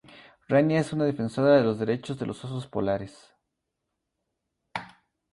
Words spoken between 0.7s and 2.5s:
es una defensora de los derechos de los